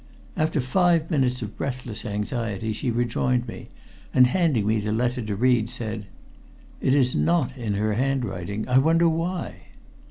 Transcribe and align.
After 0.35 0.59
five 0.61 1.11
minutes 1.11 1.43
of 1.43 1.55
breathless 1.55 2.05
anxiety 2.05 2.73
she 2.73 2.89
rejoined 2.89 3.47
me, 3.47 3.67
and 4.15 4.25
handing 4.25 4.65
me 4.65 4.79
the 4.79 4.91
letter 4.91 5.21
to 5.21 5.35
read, 5.35 5.69
said: 5.69 6.07
"It 6.81 6.95
is 6.95 7.13
not 7.13 7.55
in 7.55 7.75
her 7.75 7.93
handwriting 7.93 8.67
I 8.67 8.79
wonder 8.79 9.07
why?" 9.07 9.57